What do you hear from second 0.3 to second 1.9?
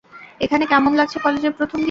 এখানে কেমন লাগছে কলেজের প্রথমদিন।